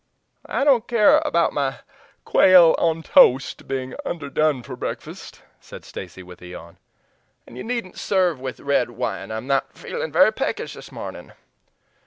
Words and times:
"I 0.47 0.63
don't 0.63 0.87
care 0.87 1.19
about 1.19 1.53
my 1.53 1.81
quail 2.25 2.73
on 2.79 3.03
toast 3.03 3.67
being 3.67 3.93
underdone 4.03 4.63
for 4.63 4.75
breakfast," 4.75 5.43
said 5.59 5.85
Stacy, 5.85 6.23
with 6.23 6.41
a 6.41 6.47
yawn; 6.47 6.79
"and 7.45 7.55
you 7.55 7.63
needn't 7.63 7.99
serve 7.99 8.39
with 8.39 8.59
red 8.59 8.89
wine. 8.89 9.29
I'm 9.29 9.45
not 9.45 9.77
feeling 9.77 10.11
very 10.11 10.33
peckish 10.33 10.73
this 10.73 10.91
morning." 10.91 11.33